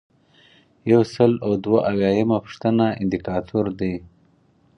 [0.91, 3.93] یو سل او دوه اویایمه پوښتنه اندیکاتور دی.